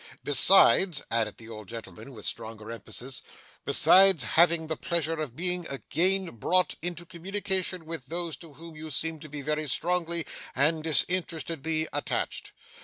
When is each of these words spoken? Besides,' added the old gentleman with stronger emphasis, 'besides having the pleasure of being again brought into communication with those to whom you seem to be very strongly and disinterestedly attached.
Besides,' 0.23 1.03
added 1.11 1.37
the 1.37 1.47
old 1.47 1.67
gentleman 1.67 2.11
with 2.11 2.25
stronger 2.25 2.71
emphasis, 2.71 3.21
'besides 3.65 4.23
having 4.23 4.65
the 4.65 4.75
pleasure 4.75 5.21
of 5.21 5.35
being 5.35 5.67
again 5.67 6.25
brought 6.37 6.73
into 6.81 7.05
communication 7.05 7.85
with 7.85 8.07
those 8.07 8.35
to 8.37 8.53
whom 8.53 8.75
you 8.75 8.89
seem 8.89 9.19
to 9.19 9.29
be 9.29 9.43
very 9.43 9.67
strongly 9.67 10.25
and 10.55 10.83
disinterestedly 10.83 11.87
attached. 11.93 12.51